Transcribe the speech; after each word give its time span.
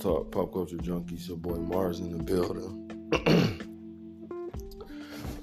Talk, 0.00 0.32
Pop 0.32 0.50
Culture 0.50 0.78
Junkies, 0.78 1.28
your 1.28 1.36
boy 1.36 1.56
Mars 1.56 2.00
in 2.00 2.16
the 2.16 2.24
building. 2.24 2.90
a 3.12 3.18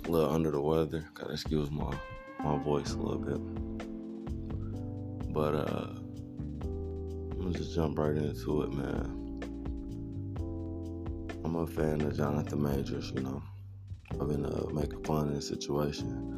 little 0.11 0.33
under 0.33 0.49
the 0.49 0.59
weather. 0.59 1.07
Gotta 1.13 1.33
excuse 1.33 1.69
my 1.69 1.95
my 2.43 2.57
voice 2.57 2.93
a 2.93 2.97
little 2.97 3.19
bit. 3.19 3.39
But 5.31 5.53
uh 5.53 5.89
I'm 7.39 7.53
just 7.53 7.75
jump 7.75 7.99
right 7.99 8.15
into 8.15 8.63
it, 8.63 8.73
man. 8.73 9.13
I'm 11.45 11.55
a 11.55 11.67
fan 11.67 12.01
of 12.01 12.17
Jonathan 12.17 12.63
Majors, 12.63 13.11
you 13.11 13.21
know. 13.21 13.43
I've 14.19 14.27
been 14.27 14.43
uh, 14.43 14.69
making 14.73 15.03
fun 15.03 15.27
of 15.27 15.35
the 15.35 15.41
situation 15.43 16.33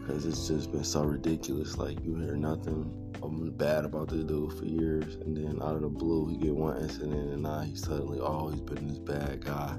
because 0.00 0.24
it's 0.24 0.48
just 0.48 0.72
been 0.72 0.84
so 0.84 1.04
ridiculous. 1.04 1.76
Like 1.76 2.02
you 2.02 2.16
hear 2.16 2.34
nothing 2.34 3.03
bad 3.28 3.84
about 3.84 4.08
this 4.08 4.24
dude 4.24 4.52
for 4.58 4.64
years, 4.64 5.14
and 5.16 5.36
then 5.36 5.60
out 5.62 5.74
of 5.76 5.82
the 5.82 5.88
blue, 5.88 6.28
he 6.28 6.36
get 6.36 6.54
one 6.54 6.76
incident, 6.78 7.32
and 7.32 7.42
now 7.42 7.60
he's 7.60 7.82
suddenly 7.82 8.20
always 8.20 8.60
been 8.60 8.88
this 8.88 8.98
bad 8.98 9.44
guy. 9.44 9.76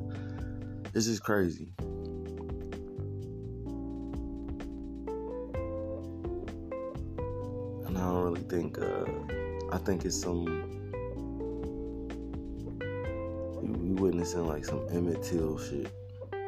It's 0.94 1.05
just 1.05 1.23
crazy. 1.23 1.73
And 7.86 7.98
I 7.98 8.02
don't 8.02 8.23
really 8.23 8.41
think. 8.41 8.80
Uh, 8.80 9.05
I 9.72 9.77
think 9.77 10.05
it's 10.05 10.20
some. 10.22 10.45
We 13.62 13.91
witnessing 13.91 14.48
like 14.48 14.66
some 14.66 14.88
Emmett 14.91 15.22
Till 15.22 15.58
shit. 15.58 15.91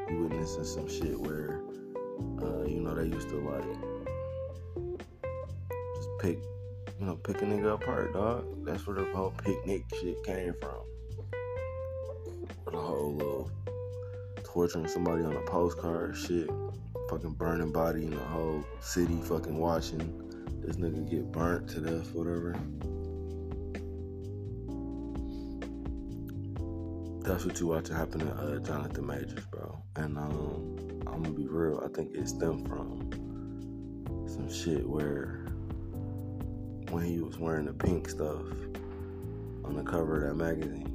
We 0.10 0.16
witnessing 0.16 0.64
some 0.64 0.88
shit 0.88 1.20
where, 1.20 1.62
uh, 2.42 2.64
you 2.64 2.80
know, 2.80 2.96
they 2.96 3.06
used 3.06 3.30
to 3.30 3.36
like 3.42 3.64
just 5.96 6.10
pick 6.20 6.40
you 7.00 7.06
know, 7.06 7.16
pick 7.16 7.42
a 7.42 7.46
nigga 7.46 7.76
apart, 7.76 8.14
dog. 8.14 8.66
That's 8.66 8.86
where 8.88 8.96
the 8.96 9.06
whole 9.14 9.32
picnic 9.44 9.84
shit 10.00 10.24
came 10.24 10.54
from. 10.60 10.82
The 12.66 12.78
whole 12.78 13.16
little 13.16 13.52
torturing 14.44 14.88
somebody 14.88 15.24
on 15.24 15.36
a 15.36 15.42
postcard 15.42 16.18
shit. 16.18 16.50
Fucking 17.10 17.34
burning 17.34 17.72
body 17.72 18.06
in 18.06 18.12
the 18.12 18.18
whole 18.18 18.64
city 18.82 19.22
fucking 19.22 19.58
watching 19.58 20.24
this 20.66 20.76
nigga 20.76 21.10
get 21.10 21.32
burnt 21.32 21.70
to 21.70 21.80
death, 21.80 22.14
whatever. 22.14 22.54
That's 27.24 27.46
what 27.46 27.60
you 27.60 27.68
watching 27.68 27.96
happen 27.96 28.22
to 28.22 28.34
uh, 28.34 28.60
Jonathan 28.60 29.06
Majors, 29.06 29.46
bro. 29.52 29.78
And 29.96 30.18
um, 30.18 31.02
I'm 31.08 31.24
gonna 31.24 31.36
be 31.36 31.48
real. 31.48 31.82
I 31.86 31.94
think 31.96 32.16
it 32.16 32.28
stemmed 32.28 32.68
from 32.68 33.10
some 34.28 34.52
shit 34.52 34.88
where 34.88 35.47
when 36.90 37.04
he 37.04 37.20
was 37.20 37.38
wearing 37.38 37.66
the 37.66 37.74
pink 37.74 38.10
stuff 38.10 38.42
on 39.66 39.76
the 39.76 39.84
cover 39.84 40.26
of 40.26 40.30
that 40.30 40.44
magazine. 40.44 40.94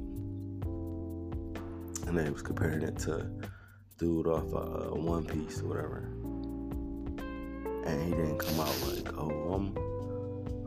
And 2.07 2.17
they 2.17 2.29
was 2.29 2.41
comparing 2.41 2.81
it 2.81 2.97
to 2.99 3.29
dude 3.97 4.27
off 4.27 4.53
uh, 4.53 4.95
One 4.95 5.25
Piece 5.25 5.61
or 5.61 5.67
whatever. 5.67 6.09
And 7.85 8.03
he 8.03 8.11
didn't 8.11 8.39
come 8.39 8.59
out 8.59 8.75
like, 8.87 9.17
oh, 9.17 9.53
I'm, 9.53 9.77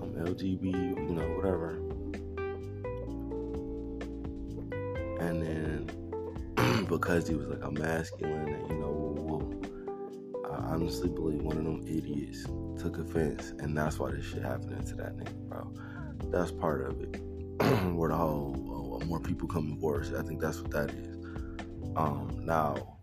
I'm 0.01 0.27
LGB, 0.27 0.63
you 0.65 1.15
know, 1.15 1.29
whatever. 1.37 1.77
And 5.21 5.43
then 5.43 6.87
because 6.89 7.27
he 7.29 7.35
was 7.35 7.49
like 7.49 7.65
a 7.65 7.71
masculine 7.71 8.49
and, 8.49 8.69
you 8.71 8.77
know, 8.77 9.46
honestly 10.77 11.09
believe 11.09 11.41
one 11.41 11.57
of 11.57 11.65
them 11.65 11.83
idiots 11.89 12.45
took 12.79 12.99
offense, 12.99 13.55
and 13.61 13.75
that's 13.75 13.99
why 13.99 14.11
this 14.11 14.27
shit 14.27 14.43
happening 14.43 14.85
to 14.85 14.95
that 14.95 15.17
nigga, 15.17 15.33
bro. 15.49 15.73
That's 16.31 16.51
part 16.51 16.83
of 16.87 17.01
it. 17.01 17.19
Where 17.95 18.11
the 18.11 18.17
whole 18.17 19.01
uh, 19.01 19.05
more 19.07 19.19
people 19.19 19.49
coming 19.49 19.81
forward. 19.81 20.15
I 20.15 20.23
think 20.23 20.39
that's 20.39 20.61
what 20.61 20.71
that 20.73 20.91
is. 20.91 21.17
Um, 21.97 22.43
now, 22.43 22.99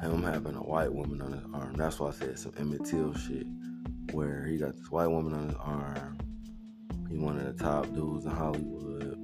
him 0.00 0.22
having 0.22 0.54
a 0.54 0.62
white 0.62 0.92
woman 0.92 1.20
on 1.20 1.32
his 1.32 1.42
arm. 1.52 1.74
That's 1.74 1.98
why 1.98 2.10
I 2.10 2.12
said 2.12 2.38
some 2.38 2.52
Emmett 2.56 2.84
Till 2.84 3.12
shit, 3.14 3.46
where 4.12 4.44
he 4.44 4.56
got 4.56 4.76
this 4.76 4.88
white 4.88 5.08
woman 5.08 5.34
on 5.34 5.48
his 5.48 5.58
arm. 5.58 6.18
He 7.10 7.18
one 7.18 7.40
of 7.40 7.44
the 7.44 7.64
top 7.64 7.92
dudes 7.92 8.24
in 8.24 8.30
Hollywood. 8.30 9.18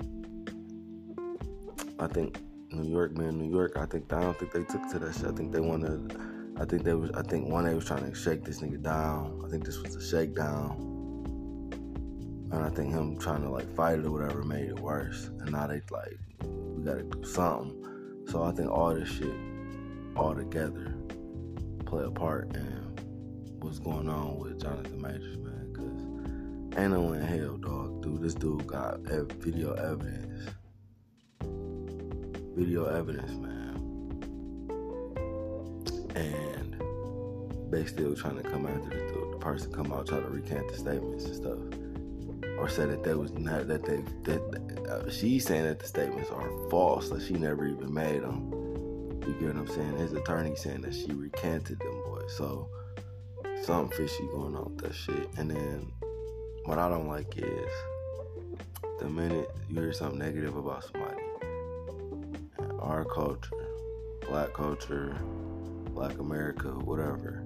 I 2.01 2.09
think 2.09 2.41
New 2.73 2.91
York, 2.91 3.17
man, 3.17 3.39
New 3.39 3.49
York. 3.49 3.77
I 3.77 3.87
think 3.87 4.13
I 4.13 4.23
don't 4.23 4.37
think 4.37 4.51
they 4.51 4.65
took 4.65 4.91
to 4.91 4.99
that 4.99 5.15
shit. 5.15 5.27
I 5.27 5.33
think 5.33 5.53
they 5.53 5.61
wanted 5.61 6.21
I 6.63 6.65
think 6.65 6.85
they 6.85 6.95
was. 6.95 7.11
I 7.11 7.23
think 7.23 7.49
one 7.49 7.65
they 7.65 7.75
was 7.75 7.85
trying 7.87 8.09
to 8.09 8.15
shake 8.15 8.45
this 8.45 8.61
nigga 8.61 8.81
down. 8.81 9.43
I 9.45 9.51
think 9.51 9.67
this 9.67 9.79
was 9.79 9.97
a 9.97 10.01
shakedown, 10.01 10.77
and 12.53 12.63
I 12.63 12.71
think 12.71 12.93
him 12.93 13.19
trying 13.19 13.43
to 13.43 13.51
like 13.51 13.69
fight 13.75 13.99
it 13.99 14.05
or 14.05 14.13
whatever 14.13 14.45
made 14.45 14.69
it 14.69 14.79
worse. 14.79 15.29
And 15.41 15.51
now 15.51 15.67
they 15.67 15.83
like 15.91 16.17
we 16.41 16.85
gotta 16.85 17.03
do 17.03 17.25
something. 17.25 18.25
So 18.29 18.45
I 18.45 18.53
think 18.53 18.71
all 18.71 18.95
this 18.95 19.09
shit 19.09 19.35
all 20.15 20.37
together 20.37 20.95
play 21.85 22.05
a 22.05 22.13
part 22.13 22.55
in 22.55 22.95
what's 23.59 23.81
going 23.81 24.09
on 24.09 24.39
with 24.39 24.63
Jonathan 24.63 25.03
Majors, 25.03 25.39
man. 25.39 25.73
Cause 25.75 26.79
ain't 26.79 26.93
no 26.93 27.13
in 27.13 27.23
hell, 27.23 27.57
dog. 27.57 28.03
Dude, 28.05 28.23
this 28.23 28.35
dude 28.35 28.69
got 28.69 29.01
video 29.01 29.73
evidence. 29.73 30.49
Video 32.55 32.85
evidence, 32.85 33.33
man 33.33 33.72
and 36.15 36.81
they 37.71 37.85
still 37.85 38.15
trying 38.15 38.37
to 38.37 38.43
come 38.43 38.67
after 38.67 38.91
the, 38.91 39.31
the 39.33 39.39
person 39.39 39.73
come 39.73 39.93
out 39.93 40.07
try 40.07 40.21
to 40.21 40.29
recant 40.29 40.69
the 40.69 40.77
statements 40.77 41.25
and 41.25 41.37
stuff. 41.37 41.59
Or 42.59 42.69
say 42.69 42.87
that 42.87 43.03
they 43.03 43.15
was 43.15 43.33
not 43.33 43.67
that 43.69 43.85
they 43.85 44.03
that 44.25 44.87
uh, 44.89 45.11
she's 45.11 45.45
saying 45.45 45.65
that 45.65 45.81
the 45.81 45.87
statements 45.87 46.31
are 46.31 46.51
false 46.69 47.09
that 47.11 47.23
she 47.23 47.35
never 47.35 47.67
even 47.67 47.93
made 47.93 48.23
them. 48.23 48.51
You 49.27 49.35
get 49.35 49.55
what 49.55 49.57
i'm 49.57 49.69
saying? 49.69 49.97
His 49.99 50.13
attorney 50.13 50.55
saying 50.57 50.83
that 50.83 50.95
she 50.95 51.13
recanted 51.13 51.79
them 51.79 52.03
boy. 52.05 52.23
So 52.29 52.69
something 53.63 53.97
fishy 53.97 54.27
going 54.33 54.55
on 54.55 54.75
with 54.75 54.79
that 54.79 54.95
shit. 54.95 55.29
And 55.39 55.51
then 55.51 55.93
what 56.65 56.79
i 56.79 56.89
don't 56.89 57.09
like 57.09 57.37
is 57.37 57.73
the 59.01 59.09
minute 59.09 59.51
you 59.69 59.81
hear 59.81 59.93
something 59.93 60.19
negative 60.19 60.57
about 60.57 60.85
somebody 60.85 61.21
our 62.79 63.05
culture 63.05 63.51
black 64.29 64.53
culture 64.53 65.17
Black 65.95 66.19
America, 66.19 66.69
whatever. 66.69 67.45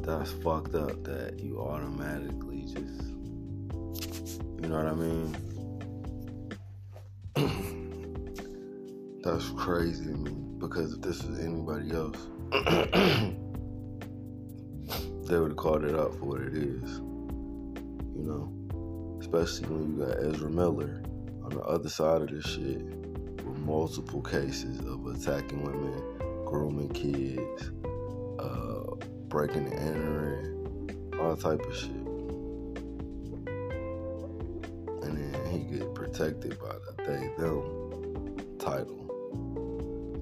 That's 0.00 0.32
fucked 0.32 0.74
up 0.74 1.04
that 1.04 1.38
you 1.40 1.60
automatically 1.60 2.62
just, 2.62 3.02
you 4.60 4.68
know 4.68 4.76
what 4.76 4.86
I 4.86 4.94
mean? 4.94 5.36
That's 9.22 9.50
crazy 9.50 10.04
to 10.04 10.10
me 10.10 10.30
because 10.58 10.94
if 10.94 11.02
this 11.02 11.22
was 11.22 11.38
anybody 11.40 11.92
else, 11.92 12.16
they 15.28 15.38
would 15.38 15.50
have 15.50 15.56
called 15.56 15.84
it 15.84 15.94
out 15.94 16.14
for 16.14 16.24
what 16.24 16.40
it 16.40 16.54
is. 16.54 17.00
You 18.14 18.24
know? 18.24 18.50
Especially 19.20 19.68
when 19.68 19.98
you 19.98 20.06
got 20.06 20.16
Ezra 20.24 20.48
Miller 20.48 21.02
on 21.42 21.50
the 21.50 21.60
other 21.62 21.88
side 21.88 22.22
of 22.22 22.28
this 22.28 22.46
shit 22.46 22.80
with 22.80 23.58
multiple 23.58 24.22
cases 24.22 24.78
of 24.80 25.04
attacking 25.06 25.62
women 25.62 26.15
grooming 26.46 26.88
kids, 26.90 27.70
uh, 28.38 28.94
breaking 29.28 29.66
and 29.66 29.74
entering, 29.74 31.12
all 31.20 31.36
type 31.36 31.60
of 31.60 31.76
shit. 31.76 31.90
And 35.02 35.18
then 35.18 35.46
he 35.50 35.58
get 35.76 35.94
protected 35.94 36.58
by 36.58 36.72
the 36.72 37.02
they 37.04 37.28
them 37.36 38.58
title. 38.58 39.02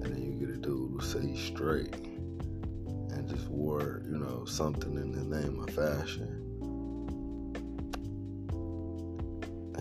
And 0.03 0.13
then 0.13 0.21
you 0.21 0.33
get 0.33 0.49
a 0.49 0.57
dude 0.57 0.91
who 0.91 1.01
say 1.01 1.21
he's 1.27 1.41
straight 1.41 1.93
and 1.95 3.29
just 3.29 3.47
wore, 3.47 4.01
you 4.05 4.17
know, 4.17 4.43
something 4.45 4.97
in 4.97 5.11
the 5.11 5.23
name 5.23 5.59
of 5.59 5.69
fashion. 5.69 6.45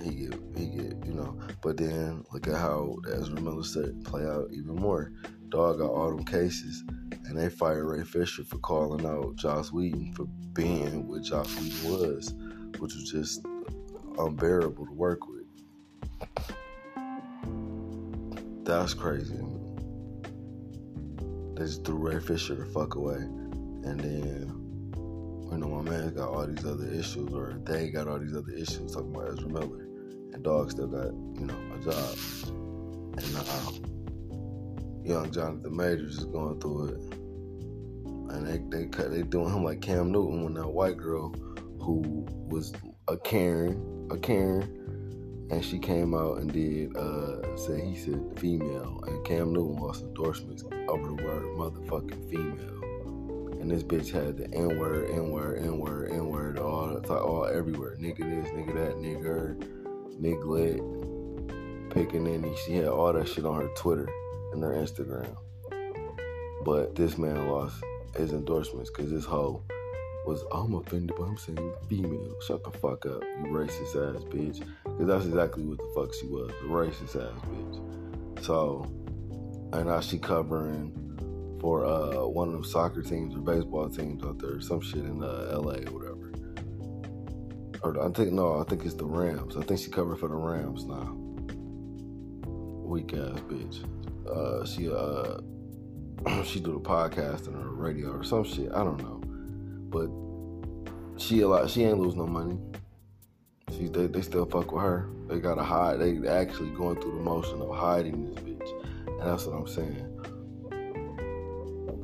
he 0.05 0.26
get 0.26 0.38
he 0.56 0.67
get 0.67 1.06
you 1.06 1.14
know. 1.14 1.38
But 1.62 1.79
then 1.79 2.25
look 2.32 2.46
at 2.46 2.55
how 2.55 2.96
Ezra 3.12 3.41
Miller 3.41 3.64
said 3.64 4.05
play 4.05 4.25
out 4.25 4.49
even 4.52 4.75
more 4.75 5.12
dog 5.55 5.79
got 5.79 5.91
all 5.91 6.11
them 6.11 6.25
cases, 6.25 6.83
and 7.27 7.39
they 7.39 7.49
fired 7.49 7.85
Ray 7.85 8.03
Fisher 8.03 8.43
for 8.43 8.59
calling 8.59 9.06
out 9.06 9.37
Joss 9.37 9.71
Whedon 9.71 10.12
for 10.12 10.25
being 10.53 11.06
what 11.06 11.23
Joss 11.23 11.49
Whedon 11.56 11.93
was, 11.93 12.35
which 12.81 12.93
was 12.93 13.09
just 13.09 13.47
unbearable 14.19 14.85
to 14.85 14.93
work 14.93 15.21
with. 15.29 15.45
That's 18.65 18.95
crazy. 18.95 19.39
They 21.55 21.67
just 21.67 21.85
threw 21.85 21.99
Ray 21.99 22.19
Fisher 22.19 22.56
the 22.56 22.67
fuck 22.67 22.97
away, 22.97 23.19
and 23.19 24.01
then 24.01 24.51
you 25.53 25.59
know 25.59 25.69
my 25.69 25.89
man 25.89 26.15
got 26.15 26.31
all 26.31 26.49
these 26.49 26.67
other 26.67 26.89
issues, 26.89 27.33
or 27.33 27.61
they 27.62 27.91
got 27.91 28.09
all 28.09 28.19
these 28.19 28.35
other 28.35 28.53
issues 28.53 28.93
talking 28.93 29.15
about 29.15 29.29
Ezra 29.29 29.49
Miller, 29.49 29.87
and 30.33 30.43
dog 30.43 30.73
still 30.73 30.89
got 30.89 31.12
you 31.12 31.47
know 31.47 31.56
a 31.75 31.79
job, 31.85 32.19
and 33.19 33.37
uh, 33.37 33.94
young 35.05 35.31
Jonathan 35.31 35.77
Majors 35.77 36.19
is 36.19 36.25
going 36.25 36.59
through 36.61 36.89
it, 36.89 37.15
and 38.35 38.47
they 38.47 38.59
they 38.77 39.09
they 39.09 39.23
doing 39.23 39.53
him 39.53 39.65
like 39.65 39.81
Cam 39.81 40.11
Newton 40.11 40.45
when 40.45 40.55
that 40.55 40.69
white 40.69 40.97
girl 40.97 41.35
who 41.81 42.27
was 42.49 42.73
a 43.09 43.17
Karen, 43.19 44.09
a 44.11 44.17
Karen, 44.17 45.49
and 45.51 45.62
she 45.62 45.79
came 45.79 46.15
out 46.15 46.39
and 46.39 46.53
did 46.53 46.97
uh 46.97 47.56
said 47.56 47.81
he 47.81 47.97
said 47.97 48.21
female 48.39 49.03
and 49.06 49.25
Cam 49.27 49.53
Newton 49.53 49.77
lost 49.77 50.03
endorsements 50.03 50.65
over 50.89 51.09
the 51.09 51.23
word 51.23 51.45
motherfucking 51.59 52.31
female. 52.31 52.71
And 53.61 53.71
this 53.71 53.83
bitch 53.83 54.11
had 54.11 54.37
the 54.37 54.45
N 54.55 54.79
word, 54.79 55.11
N 55.11 55.31
word, 55.31 55.62
N 55.62 55.79
word, 55.79 56.11
N 56.11 56.29
word, 56.29 56.59
all 56.59 56.99
all 57.11 57.47
everywhere. 57.47 57.97
Nigga 57.99 58.19
this, 58.19 58.53
nigga 58.53 58.75
that, 58.75 58.97
nigger, 58.97 59.56
niglet, 60.21 61.91
picking 61.91 62.27
any. 62.27 62.55
She 62.67 62.75
had 62.75 62.89
all 62.89 63.12
that 63.15 63.27
shit 63.27 63.47
on 63.47 63.62
her 63.62 63.69
Twitter 63.75 64.06
and 64.55 64.62
her 64.62 64.73
Instagram. 64.73 65.37
But 66.65 66.95
this 66.95 67.19
man 67.19 67.49
lost 67.49 67.83
his 68.17 68.33
endorsements 68.33 68.91
because 68.91 69.11
this 69.11 69.25
hoe 69.25 69.62
was 70.25 70.43
I'm 70.53 70.75
offended 70.75 71.17
by 71.17 71.27
him 71.27 71.37
saying 71.37 71.75
female. 71.89 72.35
Shut 72.47 72.65
the 72.65 72.71
fuck 72.71 73.05
up, 73.06 73.23
you 73.23 73.51
racist 73.51 74.17
ass 74.17 74.25
bitch. 74.25 74.67
Because 74.85 75.06
that's 75.06 75.27
exactly 75.27 75.65
what 75.65 75.79
the 75.79 75.93
fuck 75.95 76.15
she 76.15 76.27
was, 76.27 76.51
a 76.51 76.65
racist 76.65 77.17
ass 77.17 77.41
bitch. 77.49 78.45
So, 78.45 78.87
and 79.73 79.87
now 79.87 80.01
she 80.01 80.19
covering 80.19 81.59
for 81.61 81.85
uh, 81.85 82.27
one 82.27 82.49
of 82.49 82.55
them 82.55 82.65
soccer 82.65 83.03
teams 83.03 83.35
or 83.35 83.41
baseball 83.41 83.89
teams 83.89 84.25
out 84.25 84.39
there, 84.39 84.61
some 84.61 84.81
shit 84.81 85.05
in 85.05 85.23
uh, 85.23 85.51
L.A. 85.53 85.87
or 85.87 85.93
whatever. 85.93 86.33
Or 87.83 88.03
I 88.03 88.11
think 88.12 88.33
no, 88.33 88.61
I 88.61 88.65
think 88.65 88.85
it's 88.85 88.95
the 88.95 89.05
Rams. 89.05 89.56
I 89.56 89.62
think 89.62 89.81
she 89.81 89.91
covered 89.91 90.19
for 90.19 90.29
the 90.29 90.35
Rams 90.35 90.87
now. 90.87 91.15
Weak 92.87 93.12
ass 93.12 93.41
bitch. 93.49 93.85
Uh, 94.29 94.65
she 94.65 94.91
uh, 94.91 95.41
she 96.44 96.61
do 96.61 96.73
the 96.73 96.81
podcast 96.81 97.47
and 97.47 97.56
her 97.56 97.71
radio 97.71 98.11
or 98.11 98.25
some 98.25 98.44
shit. 98.44 98.71
I 98.73 98.85
don't 98.85 98.99
know 99.03 99.25
but 99.94 100.11
she 101.17 101.43
a 101.43 101.49
lot. 101.49 101.71
She 101.71 101.85
ain't 101.85 102.00
lose 102.00 102.17
no 102.17 102.26
money. 102.26 102.59
She 103.71 103.87
they, 103.87 104.09
they 104.09 104.23
still 104.23 104.44
fuck 104.44 104.73
with 104.73 104.82
her. 104.82 105.09
They 105.29 105.38
gotta 105.38 105.62
hide. 105.62 106.00
They 106.00 106.26
actually 106.29 106.71
going 106.71 107.00
through 107.00 107.12
the 107.12 107.23
motion 107.23 107.61
of 107.61 107.75
hiding 107.75 108.35
this 108.35 108.43
bitch, 108.43 108.69
and 109.06 109.21
that's 109.21 109.47
what 109.47 109.56
I'm 109.56 109.69
saying. 109.69 110.11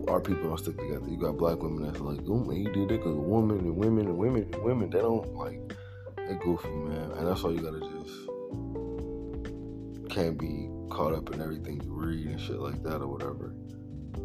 Our 0.08 0.20
people 0.20 0.44
don't 0.44 0.58
stick 0.58 0.78
together. 0.78 1.06
You 1.08 1.16
got 1.16 1.36
black 1.36 1.60
women 1.60 1.84
that's 1.84 2.00
like, 2.00 2.20
oh 2.28 2.44
man, 2.44 2.56
he 2.56 2.64
did 2.64 2.90
it 2.90 2.98
because 2.98 3.14
women 3.16 3.58
and 3.58 3.76
women 3.76 4.06
and 4.06 4.16
women 4.16 4.48
and 4.52 4.62
women. 4.62 4.88
They 4.90 5.00
don't 5.00 5.34
like. 5.34 5.60
They 6.16 6.34
goofy, 6.36 6.68
man, 6.68 7.10
and 7.12 7.26
that's 7.26 7.42
why 7.42 7.50
you 7.50 7.58
gotta 7.58 7.80
just 7.80 8.28
can't 10.14 10.38
be 10.38 10.69
caught 10.90 11.14
up 11.14 11.32
in 11.32 11.40
everything 11.40 11.80
you 11.82 11.92
read 11.92 12.26
and 12.26 12.40
shit 12.40 12.58
like 12.58 12.82
that 12.82 13.00
or 13.00 13.06
whatever. 13.06 13.54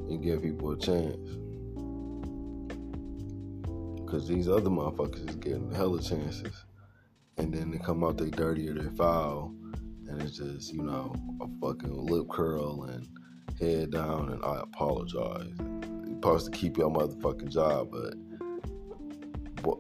and 0.09 0.21
give 0.21 0.41
people 0.44 0.71
a 0.71 0.77
chance. 0.77 1.17
Cause 4.07 4.27
these 4.27 4.47
other 4.47 4.69
motherfuckers 4.69 5.29
is 5.29 5.35
getting 5.38 5.71
hella 5.71 6.01
chances. 6.01 6.65
And 7.38 7.53
then 7.53 7.71
they 7.71 7.77
come 7.77 8.03
out 8.03 8.17
they 8.17 8.29
dirty 8.29 8.69
or 8.69 8.73
they 8.73 8.95
foul. 8.95 9.53
And 10.07 10.21
it's 10.21 10.38
just, 10.38 10.73
you 10.73 10.83
know, 10.83 11.15
a 11.41 11.47
fucking 11.59 11.91
lip 11.91 12.27
curl 12.29 12.83
and 12.83 13.07
head 13.59 13.91
down 13.91 14.31
and 14.31 14.44
I 14.44 14.62
apologize. 14.62 15.53
You're 15.59 16.15
supposed 16.15 16.51
to 16.51 16.51
keep 16.51 16.77
your 16.77 16.91
motherfucking 16.91 17.50
job, 17.50 17.91
but, 17.91 18.15
but 19.63 19.77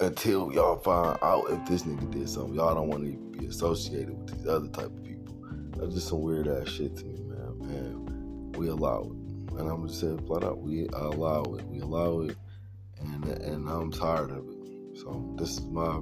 until 0.00 0.52
y'all 0.52 0.78
find 0.78 1.18
out 1.22 1.44
if 1.50 1.64
this 1.66 1.82
nigga 1.82 2.10
did 2.10 2.28
something, 2.28 2.54
y'all 2.54 2.74
don't 2.74 2.88
want 2.88 3.04
to 3.04 3.10
even 3.10 3.32
be 3.32 3.46
associated 3.46 4.16
with 4.16 4.36
these 4.36 4.46
other 4.46 4.68
type 4.68 4.86
of. 4.86 5.03
That's 5.76 5.94
just 5.94 6.08
some 6.08 6.22
weird 6.22 6.48
ass 6.48 6.68
shit 6.68 6.96
to 6.96 7.04
me, 7.04 7.22
man. 7.22 7.70
And 7.74 8.56
we 8.56 8.68
allow 8.68 9.02
it. 9.02 9.58
And 9.58 9.70
I'm 9.70 9.86
just 9.86 10.00
saying 10.00 10.26
flat 10.26 10.44
out, 10.44 10.58
we 10.58 10.88
allow 10.92 11.42
it. 11.42 11.64
We 11.66 11.80
allow 11.80 12.20
it 12.20 12.36
and 13.00 13.24
and 13.24 13.68
I'm 13.68 13.90
tired 13.90 14.30
of 14.30 14.48
it. 14.48 14.98
So 14.98 15.34
this 15.36 15.58
is 15.58 15.66
my 15.66 16.00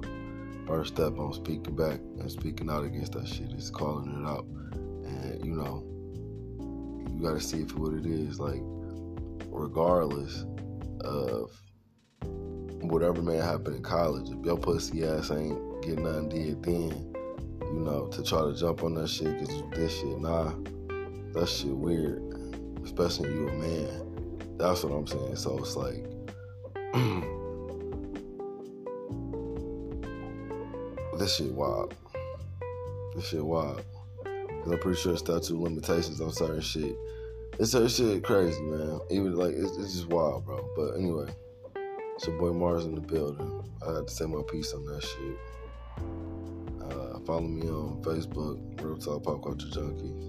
first 0.67 0.93
step 0.93 1.17
on 1.17 1.33
speaking 1.33 1.75
back 1.75 1.99
and 2.19 2.31
speaking 2.31 2.69
out 2.69 2.83
against 2.83 3.13
that 3.13 3.27
shit. 3.27 3.51
Is 3.51 3.69
calling 3.69 4.09
it 4.09 4.27
out, 4.27 4.45
and 4.45 5.43
you 5.45 5.55
know, 5.55 5.83
you 7.13 7.21
got 7.21 7.33
to 7.33 7.41
see 7.41 7.61
it 7.61 7.71
for 7.71 7.79
what 7.79 7.93
it 7.93 8.05
is. 8.05 8.39
Like, 8.39 8.61
regardless 9.47 10.45
of 11.01 11.51
whatever 12.81 13.21
may 13.21 13.37
happen 13.37 13.73
in 13.75 13.83
college, 13.83 14.29
if 14.29 14.45
your 14.45 14.57
pussy 14.57 15.05
ass 15.05 15.31
ain't 15.31 15.81
getting 15.81 16.03
nothing 16.03 16.29
did 16.29 16.63
then, 16.63 17.12
you 17.73 17.79
know, 17.79 18.07
to 18.07 18.23
try 18.23 18.41
to 18.41 18.55
jump 18.55 18.83
on 18.83 18.93
that 18.95 19.07
shit 19.07 19.39
because 19.39 19.63
this 19.71 19.99
shit, 19.99 20.19
nah, 20.19 20.53
that 21.33 21.49
shit 21.49 21.75
weird. 21.75 22.21
Especially 22.83 23.31
you 23.31 23.47
a 23.47 23.53
man. 23.53 24.57
That's 24.57 24.83
what 24.83 24.93
I'm 24.93 25.07
saying. 25.07 25.37
So 25.37 25.57
it's 25.57 25.75
like 25.75 26.03
this 31.17 31.35
shit 31.35 31.51
wild. 31.51 31.95
This 33.15 33.29
shit 33.29 33.43
wild. 33.43 33.83
Cause 34.23 34.71
I'm 34.71 34.79
pretty 34.79 34.99
sure 34.99 35.17
statute 35.17 35.59
limitations 35.59 36.21
on 36.21 36.31
certain 36.31 36.61
shit. 36.61 36.95
It's 37.57 37.71
certain 37.71 37.87
shit 37.87 38.23
crazy, 38.23 38.61
man. 38.61 38.99
Even 39.09 39.35
like 39.35 39.55
it's, 39.55 39.75
it's 39.77 39.93
just 39.93 40.09
wild, 40.09 40.45
bro. 40.45 40.63
But 40.75 40.93
anyway, 40.95 41.33
it's 42.15 42.27
your 42.27 42.37
boy 42.37 42.53
Mars 42.53 42.85
in 42.85 42.93
the 42.93 43.01
building. 43.01 43.63
I 43.85 43.95
had 43.95 44.07
to 44.07 44.13
say 44.13 44.25
my 44.25 44.43
piece 44.43 44.73
on 44.73 44.85
that 44.85 45.01
shit. 45.01 45.37
Follow 47.25 47.41
me 47.41 47.69
on 47.69 48.01
Facebook, 48.01 48.59
Real 48.81 48.97
Talk 48.97 49.23
Pop 49.23 49.43
Culture 49.43 49.67
Junkies, 49.67 50.27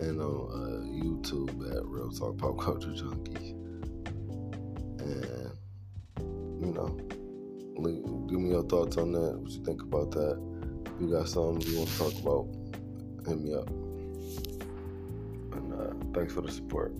and 0.00 0.20
on 0.20 0.50
uh, 0.50 0.82
YouTube 0.88 1.76
at 1.76 1.84
Real 1.84 2.10
Talk 2.10 2.38
Pop 2.38 2.58
Culture 2.58 2.88
Junkies. 2.88 3.54
And 5.00 5.52
you 6.60 6.72
know, 6.72 6.88
give 8.28 8.40
me 8.40 8.50
your 8.50 8.64
thoughts 8.64 8.96
on 8.96 9.12
that. 9.12 9.38
What 9.38 9.50
you 9.52 9.62
think 9.62 9.82
about 9.82 10.10
that? 10.10 10.42
If 10.86 11.00
you 11.00 11.10
got 11.10 11.28
something 11.28 11.60
you 11.70 11.78
want 11.78 11.90
to 11.90 11.98
talk 11.98 12.14
about, 12.20 12.48
hit 13.28 13.40
me 13.40 13.54
up. 13.54 13.68
And 15.54 15.72
uh, 15.72 15.94
thanks 16.12 16.32
for 16.32 16.40
the 16.40 16.50
support. 16.50 16.92